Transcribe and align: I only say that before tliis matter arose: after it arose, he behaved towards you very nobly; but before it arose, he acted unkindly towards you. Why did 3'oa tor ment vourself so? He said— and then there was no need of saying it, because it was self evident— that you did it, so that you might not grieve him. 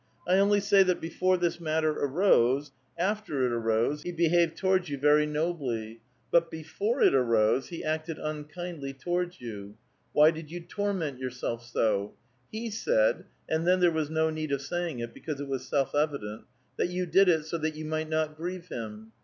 I 0.27 0.39
only 0.39 0.59
say 0.59 0.81
that 0.81 0.99
before 0.99 1.37
tliis 1.37 1.59
matter 1.59 1.91
arose: 1.91 2.71
after 2.97 3.45
it 3.45 3.51
arose, 3.51 4.01
he 4.01 4.11
behaved 4.11 4.57
towards 4.57 4.89
you 4.89 4.97
very 4.97 5.27
nobly; 5.27 6.01
but 6.31 6.49
before 6.49 7.03
it 7.03 7.13
arose, 7.13 7.67
he 7.67 7.83
acted 7.83 8.17
unkindly 8.17 8.93
towards 8.93 9.39
you. 9.39 9.77
Why 10.11 10.31
did 10.31 10.47
3'oa 10.49 10.67
tor 10.69 10.93
ment 10.95 11.19
vourself 11.19 11.61
so? 11.63 12.15
He 12.51 12.71
said— 12.71 13.25
and 13.47 13.67
then 13.67 13.79
there 13.79 13.91
was 13.91 14.09
no 14.09 14.31
need 14.31 14.51
of 14.51 14.63
saying 14.63 15.01
it, 15.01 15.13
because 15.13 15.39
it 15.39 15.47
was 15.47 15.67
self 15.67 15.93
evident— 15.93 16.45
that 16.77 16.89
you 16.89 17.05
did 17.05 17.29
it, 17.29 17.45
so 17.45 17.59
that 17.59 17.75
you 17.75 17.85
might 17.85 18.09
not 18.09 18.35
grieve 18.35 18.69
him. 18.69 19.11